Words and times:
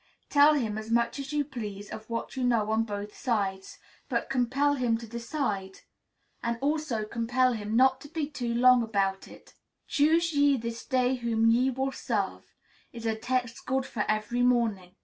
Tell 0.31 0.55
him 0.55 0.79
as 0.79 0.89
much 0.89 1.19
as 1.19 1.31
you 1.31 1.45
please 1.45 1.91
of 1.91 2.09
what 2.09 2.35
you 2.35 2.43
know 2.43 2.71
on 2.71 2.85
both 2.85 3.15
sides; 3.15 3.77
but 4.09 4.31
compel 4.31 4.73
him 4.73 4.97
to 4.97 5.05
decide, 5.05 5.81
and 6.41 6.57
also 6.59 7.05
compel 7.05 7.53
him 7.53 7.75
not 7.75 8.01
to 8.01 8.07
be 8.07 8.27
too 8.27 8.51
long 8.55 8.81
about 8.81 9.27
it. 9.27 9.53
"Choose 9.85 10.33
ye 10.33 10.57
this 10.57 10.83
day 10.87 11.13
whom 11.17 11.45
ye 11.51 11.69
will 11.69 11.91
serve" 11.91 12.55
is 12.91 13.05
a 13.05 13.15
text 13.15 13.67
good 13.67 13.85
for 13.85 14.03
every 14.09 14.41
morning. 14.41 14.95